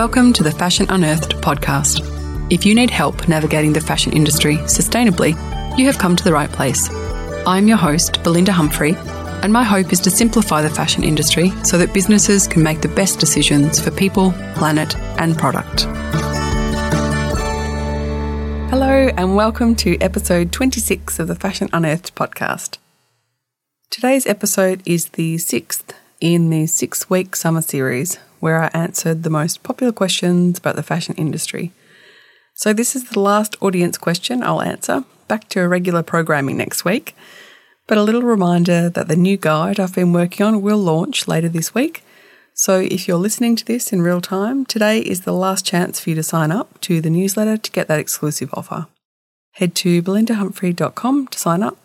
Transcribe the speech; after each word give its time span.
Welcome 0.00 0.32
to 0.32 0.42
the 0.42 0.50
Fashion 0.50 0.86
Unearthed 0.88 1.34
podcast. 1.42 2.00
If 2.50 2.64
you 2.64 2.74
need 2.74 2.88
help 2.88 3.28
navigating 3.28 3.74
the 3.74 3.82
fashion 3.82 4.14
industry 4.14 4.56
sustainably, 4.60 5.32
you 5.78 5.84
have 5.84 5.98
come 5.98 6.16
to 6.16 6.24
the 6.24 6.32
right 6.32 6.50
place. 6.50 6.88
I'm 7.46 7.68
your 7.68 7.76
host, 7.76 8.22
Belinda 8.22 8.50
Humphrey, 8.50 8.94
and 9.42 9.52
my 9.52 9.62
hope 9.62 9.92
is 9.92 10.00
to 10.00 10.10
simplify 10.10 10.62
the 10.62 10.70
fashion 10.70 11.04
industry 11.04 11.52
so 11.64 11.76
that 11.76 11.92
businesses 11.92 12.46
can 12.46 12.62
make 12.62 12.80
the 12.80 12.88
best 12.88 13.20
decisions 13.20 13.78
for 13.78 13.90
people, 13.90 14.32
planet, 14.54 14.96
and 15.20 15.36
product. 15.36 15.82
Hello, 18.70 19.10
and 19.18 19.36
welcome 19.36 19.76
to 19.76 19.98
episode 19.98 20.50
26 20.50 21.18
of 21.18 21.28
the 21.28 21.34
Fashion 21.34 21.68
Unearthed 21.74 22.14
podcast. 22.14 22.78
Today's 23.90 24.26
episode 24.26 24.80
is 24.86 25.10
the 25.10 25.36
sixth 25.36 25.92
in 26.20 26.50
the 26.50 26.66
six 26.66 27.08
week 27.08 27.34
summer 27.34 27.62
series 27.62 28.18
where 28.40 28.62
I 28.62 28.68
answered 28.68 29.22
the 29.22 29.30
most 29.30 29.62
popular 29.62 29.92
questions 29.92 30.58
about 30.58 30.76
the 30.76 30.82
fashion 30.82 31.14
industry. 31.16 31.72
So, 32.54 32.72
this 32.72 32.94
is 32.94 33.10
the 33.10 33.20
last 33.20 33.56
audience 33.60 33.96
question 33.96 34.42
I'll 34.42 34.62
answer, 34.62 35.04
back 35.28 35.48
to 35.50 35.66
regular 35.66 36.02
programming 36.02 36.58
next 36.58 36.84
week. 36.84 37.16
But 37.86 37.98
a 37.98 38.02
little 38.02 38.22
reminder 38.22 38.88
that 38.90 39.08
the 39.08 39.16
new 39.16 39.36
guide 39.36 39.80
I've 39.80 39.94
been 39.94 40.12
working 40.12 40.46
on 40.46 40.62
will 40.62 40.78
launch 40.78 41.26
later 41.26 41.48
this 41.48 41.74
week. 41.74 42.04
So, 42.54 42.80
if 42.80 43.08
you're 43.08 43.16
listening 43.16 43.56
to 43.56 43.64
this 43.64 43.92
in 43.92 44.02
real 44.02 44.20
time, 44.20 44.66
today 44.66 45.00
is 45.00 45.22
the 45.22 45.32
last 45.32 45.64
chance 45.64 46.00
for 46.00 46.10
you 46.10 46.16
to 46.16 46.22
sign 46.22 46.52
up 46.52 46.80
to 46.82 47.00
the 47.00 47.10
newsletter 47.10 47.56
to 47.56 47.70
get 47.70 47.88
that 47.88 47.98
exclusive 47.98 48.50
offer. 48.52 48.86
Head 49.52 49.74
to 49.76 50.02
belindahumphrey.com 50.02 51.28
to 51.28 51.38
sign 51.38 51.62
up. 51.62 51.78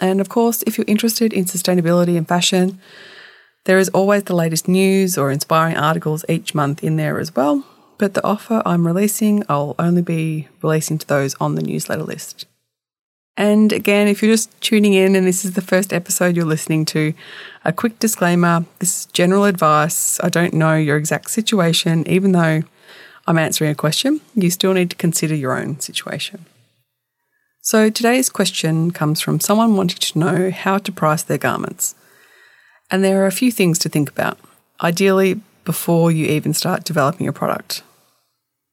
And 0.00 0.20
of 0.20 0.28
course, 0.28 0.62
if 0.66 0.76
you're 0.76 0.84
interested 0.86 1.32
in 1.32 1.46
sustainability 1.46 2.16
and 2.16 2.28
fashion, 2.28 2.78
there 3.68 3.78
is 3.78 3.90
always 3.90 4.22
the 4.22 4.34
latest 4.34 4.66
news 4.66 5.18
or 5.18 5.30
inspiring 5.30 5.76
articles 5.76 6.24
each 6.26 6.54
month 6.54 6.82
in 6.82 6.96
there 6.96 7.20
as 7.20 7.36
well, 7.36 7.66
but 7.98 8.14
the 8.14 8.24
offer 8.24 8.62
I'm 8.64 8.86
releasing, 8.86 9.44
I'll 9.46 9.74
only 9.78 10.00
be 10.00 10.48
releasing 10.62 10.96
to 10.96 11.06
those 11.06 11.34
on 11.38 11.54
the 11.54 11.60
newsletter 11.60 12.02
list. 12.02 12.46
And 13.36 13.70
again, 13.70 14.08
if 14.08 14.22
you're 14.22 14.32
just 14.32 14.58
tuning 14.62 14.94
in 14.94 15.14
and 15.14 15.26
this 15.26 15.44
is 15.44 15.52
the 15.52 15.60
first 15.60 15.92
episode 15.92 16.34
you're 16.34 16.46
listening 16.46 16.86
to, 16.86 17.12
a 17.62 17.70
quick 17.74 17.98
disclaimer 17.98 18.64
this 18.78 19.00
is 19.00 19.06
general 19.12 19.44
advice. 19.44 20.18
I 20.20 20.30
don't 20.30 20.54
know 20.54 20.74
your 20.74 20.96
exact 20.96 21.30
situation, 21.30 22.08
even 22.08 22.32
though 22.32 22.62
I'm 23.26 23.38
answering 23.38 23.70
a 23.70 23.74
question, 23.74 24.22
you 24.34 24.48
still 24.48 24.72
need 24.72 24.88
to 24.88 24.96
consider 24.96 25.34
your 25.34 25.60
own 25.60 25.78
situation. 25.78 26.46
So 27.60 27.90
today's 27.90 28.30
question 28.30 28.92
comes 28.92 29.20
from 29.20 29.40
someone 29.40 29.76
wanting 29.76 29.98
to 29.98 30.18
know 30.18 30.50
how 30.50 30.78
to 30.78 30.90
price 30.90 31.22
their 31.22 31.36
garments. 31.36 31.94
And 32.90 33.04
there 33.04 33.22
are 33.22 33.26
a 33.26 33.32
few 33.32 33.52
things 33.52 33.78
to 33.80 33.88
think 33.88 34.08
about, 34.08 34.38
ideally, 34.82 35.40
before 35.64 36.10
you 36.10 36.26
even 36.26 36.54
start 36.54 36.84
developing 36.84 37.28
a 37.28 37.32
product. 37.32 37.82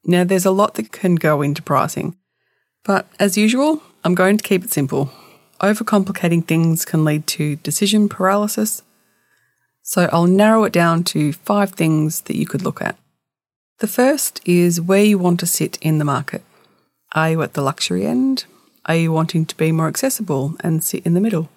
Now, 0.04 0.24
there's 0.24 0.46
a 0.46 0.50
lot 0.50 0.74
that 0.74 0.92
can 0.92 1.16
go 1.16 1.42
into 1.42 1.62
pricing, 1.62 2.16
but 2.84 3.06
as 3.18 3.36
usual, 3.36 3.82
I'm 4.04 4.14
going 4.14 4.38
to 4.38 4.44
keep 4.44 4.64
it 4.64 4.70
simple. 4.70 5.10
Overcomplicating 5.60 6.46
things 6.46 6.84
can 6.84 7.04
lead 7.04 7.26
to 7.28 7.56
decision 7.56 8.08
paralysis, 8.08 8.82
so 9.82 10.08
I'll 10.12 10.26
narrow 10.26 10.64
it 10.64 10.72
down 10.72 11.04
to 11.04 11.32
five 11.32 11.72
things 11.72 12.22
that 12.22 12.36
you 12.36 12.46
could 12.46 12.62
look 12.62 12.80
at. 12.80 12.96
The 13.78 13.86
first 13.86 14.40
is 14.46 14.80
where 14.80 15.04
you 15.04 15.18
want 15.18 15.40
to 15.40 15.46
sit 15.46 15.76
in 15.82 15.98
the 15.98 16.04
market. 16.04 16.42
Are 17.14 17.30
you 17.30 17.42
at 17.42 17.54
the 17.54 17.62
luxury 17.62 18.06
end? 18.06 18.46
Are 18.86 18.96
you 18.96 19.12
wanting 19.12 19.44
to 19.46 19.56
be 19.56 19.72
more 19.72 19.88
accessible 19.88 20.54
and 20.60 20.82
sit 20.82 21.04
in 21.04 21.14
the 21.14 21.20
middle? 21.20 21.50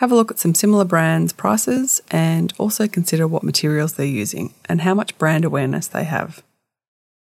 Have 0.00 0.10
a 0.10 0.14
look 0.14 0.30
at 0.30 0.38
some 0.38 0.54
similar 0.54 0.86
brands' 0.86 1.34
prices 1.34 2.00
and 2.10 2.54
also 2.56 2.88
consider 2.88 3.28
what 3.28 3.42
materials 3.42 3.92
they're 3.92 4.06
using 4.06 4.54
and 4.66 4.80
how 4.80 4.94
much 4.94 5.18
brand 5.18 5.44
awareness 5.44 5.86
they 5.86 6.04
have. 6.04 6.42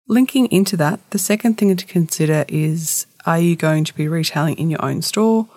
Linking 0.08 0.46
into 0.46 0.78
that, 0.78 0.98
the 1.10 1.18
second 1.18 1.58
thing 1.58 1.76
to 1.76 1.84
consider 1.84 2.46
is 2.48 3.04
are 3.26 3.38
you 3.38 3.56
going 3.56 3.84
to 3.84 3.94
be 3.94 4.08
retailing 4.08 4.56
in 4.56 4.70
your 4.70 4.82
own 4.82 5.02
store, 5.02 5.48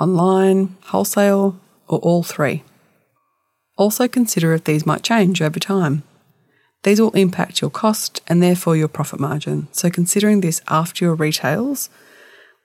online, 0.00 0.76
wholesale, 0.86 1.60
or 1.86 2.00
all 2.00 2.24
three? 2.24 2.64
Also 3.76 4.08
consider 4.08 4.52
if 4.52 4.64
these 4.64 4.84
might 4.84 5.04
change 5.04 5.40
over 5.40 5.60
time. 5.60 6.02
These 6.82 7.00
will 7.00 7.12
impact 7.12 7.60
your 7.60 7.70
cost 7.70 8.20
and 8.26 8.42
therefore 8.42 8.76
your 8.76 8.88
profit 8.88 9.20
margin. 9.20 9.68
So 9.70 9.90
considering 9.90 10.40
this 10.40 10.60
after 10.66 11.04
your 11.04 11.14
retails 11.14 11.88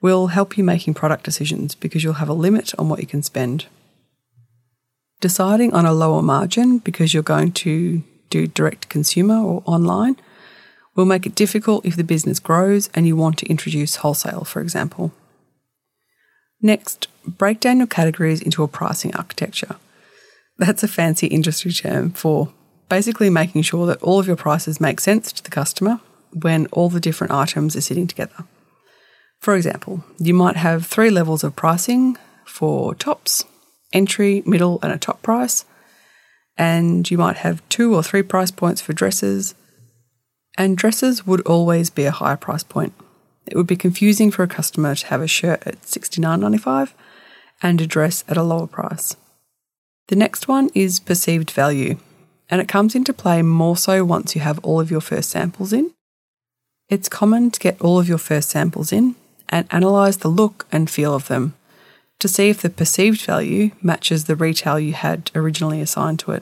will 0.01 0.27
help 0.27 0.57
you 0.57 0.63
making 0.63 0.95
product 0.95 1.23
decisions 1.23 1.75
because 1.75 2.03
you'll 2.03 2.13
have 2.13 2.27
a 2.27 2.33
limit 2.33 2.73
on 2.79 2.89
what 2.89 2.99
you 2.99 3.05
can 3.05 3.21
spend. 3.21 3.67
Deciding 5.23 5.73
on 5.73 5.85
a 5.85 5.93
lower 5.93 6.21
margin 6.21 6.79
because 6.79 7.13
you're 7.13 7.23
going 7.23 7.53
to 7.53 8.03
do 8.29 8.45
direct 8.45 8.89
consumer 8.89 9.37
or 9.37 9.63
online 9.65 10.17
will 10.95 11.05
make 11.05 11.25
it 11.25 11.33
difficult 11.33 11.85
if 11.85 11.95
the 11.95 12.03
business 12.03 12.41
grows 12.41 12.89
and 12.93 13.07
you 13.07 13.15
want 13.15 13.37
to 13.37 13.45
introduce 13.45 13.95
wholesale, 13.95 14.43
for 14.43 14.59
example. 14.59 15.13
Next, 16.61 17.07
break 17.25 17.61
down 17.61 17.77
your 17.77 17.87
categories 17.87 18.41
into 18.41 18.63
a 18.63 18.67
pricing 18.67 19.15
architecture. 19.15 19.77
That's 20.57 20.83
a 20.83 20.89
fancy 20.89 21.27
industry 21.27 21.71
term 21.71 22.11
for 22.11 22.51
basically 22.89 23.29
making 23.29 23.61
sure 23.61 23.85
that 23.85 24.03
all 24.03 24.19
of 24.19 24.27
your 24.27 24.35
prices 24.35 24.81
make 24.81 24.99
sense 24.99 25.31
to 25.31 25.41
the 25.41 25.49
customer 25.49 26.01
when 26.33 26.65
all 26.73 26.89
the 26.89 26.99
different 26.99 27.31
items 27.31 27.77
are 27.77 27.87
sitting 27.87 28.07
together. 28.07 28.43
For 29.39 29.55
example, 29.55 30.03
you 30.19 30.33
might 30.33 30.57
have 30.57 30.85
three 30.85 31.09
levels 31.09 31.45
of 31.45 31.55
pricing 31.55 32.17
for 32.43 32.93
tops, 32.93 33.45
entry, 33.93 34.43
middle, 34.45 34.79
and 34.81 34.91
a 34.91 34.97
top 34.97 35.21
price. 35.21 35.65
And 36.57 37.09
you 37.09 37.17
might 37.17 37.37
have 37.37 37.67
two 37.69 37.95
or 37.95 38.03
three 38.03 38.23
price 38.23 38.51
points 38.51 38.81
for 38.81 38.93
dresses. 38.93 39.55
And 40.57 40.77
dresses 40.77 41.25
would 41.25 41.41
always 41.41 41.89
be 41.89 42.05
a 42.05 42.11
higher 42.11 42.37
price 42.37 42.63
point. 42.63 42.93
It 43.47 43.55
would 43.55 43.67
be 43.67 43.75
confusing 43.75 44.31
for 44.31 44.43
a 44.43 44.47
customer 44.47 44.95
to 44.95 45.07
have 45.07 45.21
a 45.21 45.27
shirt 45.27 45.65
at 45.65 45.81
$69.95 45.81 46.93
and 47.61 47.81
a 47.81 47.87
dress 47.87 48.23
at 48.27 48.37
a 48.37 48.43
lower 48.43 48.67
price. 48.67 49.15
The 50.07 50.15
next 50.15 50.47
one 50.47 50.69
is 50.75 50.99
perceived 50.99 51.51
value, 51.51 51.97
and 52.49 52.61
it 52.61 52.67
comes 52.67 52.93
into 52.93 53.13
play 53.13 53.41
more 53.41 53.77
so 53.77 54.03
once 54.03 54.35
you 54.35 54.41
have 54.41 54.59
all 54.59 54.79
of 54.79 54.91
your 54.91 55.01
first 55.01 55.29
samples 55.29 55.73
in. 55.73 55.91
It's 56.89 57.09
common 57.09 57.51
to 57.51 57.59
get 57.59 57.81
all 57.81 57.99
of 57.99 58.09
your 58.09 58.17
first 58.17 58.49
samples 58.49 58.91
in 58.91 59.15
and 59.49 59.67
analyse 59.71 60.17
the 60.17 60.27
look 60.27 60.67
and 60.71 60.89
feel 60.89 61.15
of 61.15 61.27
them 61.27 61.55
to 62.23 62.29
see 62.29 62.47
if 62.47 62.61
the 62.61 62.69
perceived 62.69 63.21
value 63.25 63.71
matches 63.81 64.23
the 64.23 64.35
retail 64.37 64.79
you 64.79 64.93
had 64.93 65.29
originally 65.35 65.81
assigned 65.81 66.19
to 66.19 66.31
it. 66.31 66.41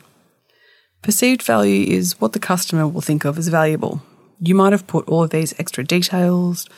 Perceived 1.01 1.41
value 1.41 1.91
is 1.91 2.21
what 2.21 2.33
the 2.33 2.39
customer 2.39 2.87
will 2.87 3.01
think 3.01 3.25
of 3.25 3.35
as 3.35 3.47
valuable. 3.47 4.03
You 4.39 4.53
might 4.53 4.73
have 4.73 4.85
put 4.85 5.07
all 5.07 5.23
of 5.23 5.31
these 5.31 5.59
extra 5.59 5.83
details 5.83 6.69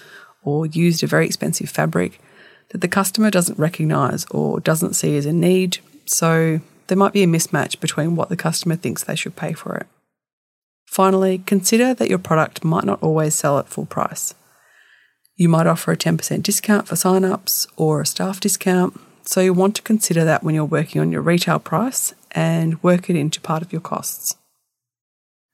or 0.41 0.66
used 0.66 1.03
a 1.03 1.08
very 1.08 1.25
expensive 1.25 1.69
fabric 1.69 2.22
that 2.69 2.80
the 2.80 2.88
customer 2.88 3.30
doesn't 3.30 3.59
recognise 3.59 4.25
or 4.31 4.62
doesn't 4.62 4.94
see 4.94 5.18
as 5.18 5.25
a 5.25 5.34
need, 5.34 5.80
so 6.06 6.62
there 6.88 6.97
might 6.97 7.12
be 7.12 7.24
a 7.24 7.28
mismatch 7.28 7.81
between 7.81 8.16
what 8.16 8.30
the 8.30 8.38
customer 8.38 8.78
thinks 8.78 9.03
they 9.03 9.18
should 9.18 9.35
pay 9.35 9.52
for 9.52 9.75
it. 9.75 9.88
Finally, 10.85 11.40
consider 11.40 11.94
that 11.94 12.09
your 12.09 12.20
product 12.20 12.64
might 12.64 12.85
not 12.85 13.03
always 13.03 13.35
sell 13.35 13.59
at 13.59 13.68
full 13.68 13.85
price. 13.85 14.34
You 15.35 15.49
might 15.49 15.66
offer 15.66 15.91
a 15.91 15.97
10% 15.97 16.44
discount 16.44 16.88
for 16.88 16.95
sign-ups 16.95 17.66
or 17.75 18.01
a 18.01 18.05
staff 18.05 18.39
discount, 18.39 18.99
so 19.23 19.41
you 19.41 19.53
want 19.53 19.75
to 19.75 19.81
consider 19.81 20.23
that 20.25 20.44
when 20.44 20.53
you're 20.53 20.66
working 20.66 21.01
on 21.01 21.11
your 21.11 21.21
retail 21.21 21.57
price 21.57 22.13
and 22.31 22.81
work 22.83 23.09
it 23.09 23.16
into 23.16 23.41
part 23.41 23.63
of 23.63 23.72
your 23.72 23.81
costs. 23.81 24.35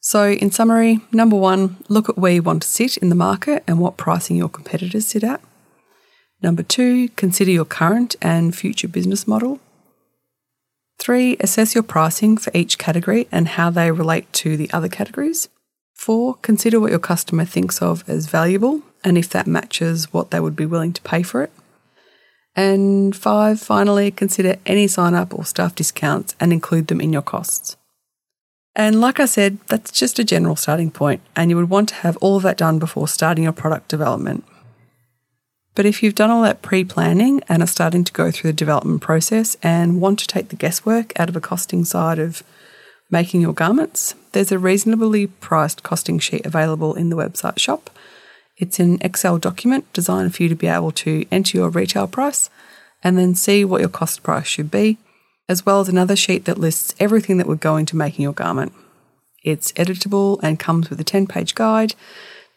So, 0.01 0.31
in 0.31 0.51
summary, 0.51 0.99
number 1.11 1.35
one, 1.35 1.77
look 1.87 2.09
at 2.09 2.17
where 2.17 2.31
you 2.31 2.41
want 2.41 2.63
to 2.63 2.67
sit 2.67 2.97
in 2.97 3.09
the 3.09 3.15
market 3.15 3.63
and 3.67 3.79
what 3.79 3.97
pricing 3.97 4.35
your 4.35 4.49
competitors 4.49 5.07
sit 5.07 5.23
at. 5.23 5.41
Number 6.41 6.63
two, 6.63 7.09
consider 7.09 7.51
your 7.51 7.65
current 7.65 8.15
and 8.21 8.55
future 8.55 8.87
business 8.87 9.27
model. 9.27 9.59
Three, 10.97 11.37
assess 11.39 11.75
your 11.75 11.83
pricing 11.83 12.37
for 12.37 12.51
each 12.53 12.77
category 12.77 13.27
and 13.31 13.49
how 13.49 13.69
they 13.69 13.91
relate 13.91 14.31
to 14.33 14.57
the 14.57 14.71
other 14.71 14.89
categories. 14.89 15.47
Four, 15.93 16.35
consider 16.41 16.79
what 16.79 16.91
your 16.91 16.99
customer 16.99 17.45
thinks 17.45 17.81
of 17.81 18.07
as 18.09 18.27
valuable 18.27 18.83
and 19.03 19.17
if 19.17 19.29
that 19.29 19.47
matches 19.47 20.11
what 20.13 20.31
they 20.31 20.39
would 20.39 20.55
be 20.55 20.65
willing 20.65 20.93
to 20.93 21.01
pay 21.01 21.23
for 21.23 21.41
it. 21.41 21.51
And 22.55 23.15
five, 23.15 23.59
finally, 23.59 24.11
consider 24.11 24.57
any 24.65 24.87
sign 24.87 25.13
up 25.13 25.33
or 25.33 25.45
staff 25.45 25.75
discounts 25.75 26.35
and 26.39 26.51
include 26.51 26.87
them 26.87 26.99
in 26.99 27.13
your 27.13 27.21
costs. 27.21 27.77
And 28.75 29.01
like 29.01 29.19
I 29.19 29.25
said, 29.25 29.57
that's 29.67 29.91
just 29.91 30.19
a 30.19 30.23
general 30.23 30.55
starting 30.55 30.91
point, 30.91 31.21
and 31.35 31.49
you 31.49 31.57
would 31.57 31.69
want 31.69 31.89
to 31.89 31.95
have 31.95 32.17
all 32.17 32.37
of 32.37 32.43
that 32.43 32.57
done 32.57 32.79
before 32.79 33.07
starting 33.07 33.43
your 33.43 33.53
product 33.53 33.87
development. 33.87 34.43
But 35.75 35.85
if 35.85 36.03
you've 36.03 36.15
done 36.15 36.29
all 36.29 36.41
that 36.43 36.61
pre 36.61 36.83
planning 36.83 37.41
and 37.47 37.63
are 37.63 37.67
starting 37.67 38.03
to 38.03 38.13
go 38.13 38.31
through 38.31 38.49
the 38.51 38.57
development 38.57 39.01
process 39.01 39.55
and 39.63 40.01
want 40.01 40.19
to 40.19 40.27
take 40.27 40.49
the 40.49 40.55
guesswork 40.55 41.17
out 41.19 41.29
of 41.29 41.33
the 41.33 41.41
costing 41.41 41.85
side 41.85 42.19
of 42.19 42.43
making 43.09 43.41
your 43.41 43.53
garments, 43.53 44.15
there's 44.33 44.51
a 44.51 44.59
reasonably 44.59 45.27
priced 45.27 45.83
costing 45.83 46.19
sheet 46.19 46.45
available 46.45 46.93
in 46.93 47.09
the 47.09 47.15
website 47.15 47.59
shop. 47.59 47.89
It's 48.59 48.79
an 48.79 48.99
Excel 49.01 49.39
document 49.39 49.91
designed 49.93 50.35
for 50.35 50.43
you 50.43 50.49
to 50.49 50.55
be 50.55 50.67
able 50.67 50.91
to 50.91 51.25
enter 51.31 51.57
your 51.57 51.69
retail 51.69 52.07
price 52.07 52.49
and 53.01 53.17
then 53.17 53.33
see 53.33 53.63
what 53.63 53.79
your 53.79 53.89
cost 53.89 54.21
price 54.21 54.45
should 54.47 54.69
be, 54.69 54.97
as 55.47 55.65
well 55.65 55.79
as 55.79 55.87
another 55.87 56.17
sheet 56.17 56.43
that 56.45 56.57
lists 56.57 56.93
everything 56.99 57.37
that 57.37 57.47
would 57.47 57.61
go 57.61 57.77
into 57.77 57.95
making 57.95 58.23
your 58.23 58.33
garment. 58.33 58.73
It's 59.43 59.71
editable 59.73 60.39
and 60.43 60.59
comes 60.59 60.89
with 60.89 60.99
a 60.99 61.05
10 61.05 61.25
page 61.25 61.55
guide 61.55 61.95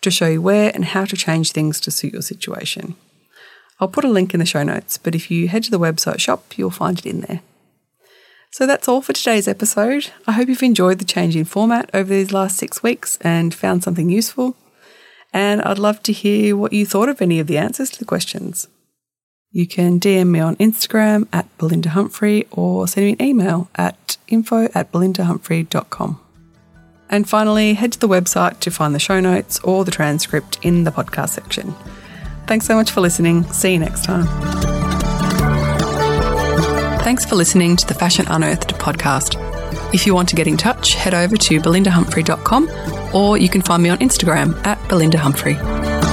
to 0.01 0.11
show 0.11 0.27
you 0.27 0.43
where 0.43 0.73
and 0.75 0.85
how 0.85 1.05
to 1.05 1.17
change 1.17 1.53
things 1.53 1.81
to 1.81 1.93
suit 1.93 2.13
your 2.13 2.23
situation. 2.23 2.97
I'll 3.79 3.87
put 3.89 4.05
a 4.05 4.09
link 4.09 4.35
in 4.35 4.41
the 4.41 4.47
show 4.47 4.65
notes, 4.65 4.99
but 4.99 5.15
if 5.15 5.31
you 5.31 5.47
head 5.47 5.63
to 5.65 5.71
the 5.71 5.79
website 5.79 6.19
shop, 6.19 6.59
you'll 6.59 6.71
find 6.71 6.99
it 6.99 7.07
in 7.07 7.21
there. 7.21 7.41
So 8.51 8.67
that's 8.67 8.89
all 8.89 9.01
for 9.01 9.13
today's 9.13 9.49
episode. 9.49 10.11
I 10.27 10.33
hope 10.33 10.49
you've 10.49 10.63
enjoyed 10.63 10.99
the 10.99 11.05
change 11.05 11.37
in 11.37 11.45
format 11.45 11.89
over 11.95 12.13
these 12.13 12.33
last 12.33 12.59
six 12.59 12.83
weeks 12.83 13.17
and 13.21 13.55
found 13.55 13.83
something 13.83 14.11
useful. 14.11 14.57
And 15.33 15.63
I'd 15.63 15.79
love 15.79 16.03
to 16.05 16.13
hear 16.13 16.57
what 16.57 16.73
you 16.73 16.85
thought 16.85 17.09
of 17.09 17.23
any 17.23 17.41
of 17.41 17.47
the 17.47 17.59
answers 17.59 17.91
to 17.91 17.99
the 17.99 18.05
questions. 18.05 18.69
You 19.51 19.67
can 19.67 20.01
DM 20.01 20.29
me 20.29 20.41
on 20.41 20.57
Instagram 20.57 21.29
at 21.33 21.47
Belinda 21.59 21.91
Humphrey 21.91 22.47
or 22.51 22.89
send 22.89 23.07
me 23.07 23.13
an 23.13 23.23
email 23.23 23.69
at 23.75 24.17
info 24.29 24.69
at 24.75 24.91
belindahumphrey.com. 24.93 26.21
And 27.11 27.29
finally, 27.29 27.75
head 27.75 27.93
to 27.93 27.99
the 27.99 28.09
website 28.09 28.61
to 28.61 28.71
find 28.71 28.95
the 28.95 28.99
show 28.99 29.21
notes 29.21 29.61
or 29.61 29.85
the 29.85 29.91
transcript 29.91 30.59
in 30.63 30.85
the 30.85 30.91
podcast 30.91 31.31
section. 31.31 31.75
Thanks 32.47 32.67
so 32.67 32.75
much 32.75 32.91
for 32.91 33.03
listening. 33.03 33.45
See 33.45 33.75
you 33.75 33.79
next 33.79 34.05
time. 34.05 34.27
Thanks 37.03 37.27
for 37.27 37.35
listening 37.35 37.77
to 37.77 37.87
the 37.87 37.95
Fashion 37.95 38.25
Unearthed 38.29 38.75
podcast. 38.77 39.52
If 39.93 40.07
you 40.07 40.15
want 40.15 40.29
to 40.31 40.37
get 40.37 40.47
in 40.47 40.57
touch, 40.57 40.95
head 40.95 41.15
over 41.15 41.37
to 41.37 41.61
belindahumphrey.com 41.61 43.15
or 43.15 43.37
you 43.37 43.49
can 43.49 43.63
find 43.63 43.83
me 43.83 43.91
on 43.91 43.99
Instagram 43.99 44.55
at 44.67 44.79
belindahumphrey. 44.89 46.12